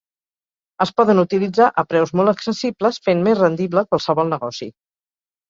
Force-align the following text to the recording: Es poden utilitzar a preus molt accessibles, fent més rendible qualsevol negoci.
Es 0.85 0.91
poden 1.01 1.21
utilitzar 1.23 1.67
a 1.81 1.83
preus 1.91 2.13
molt 2.21 2.33
accessibles, 2.33 2.99
fent 3.09 3.23
més 3.29 3.39
rendible 3.43 3.85
qualsevol 3.93 4.35
negoci. 4.35 4.71